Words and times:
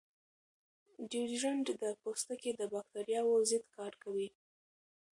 ډیوډرنټ 1.09 1.67
د 1.81 1.83
پوستکي 2.01 2.51
د 2.59 2.61
باکتریاوو 2.73 3.47
ضد 3.49 3.63
کار 3.75 3.93
کوي. 4.03 4.27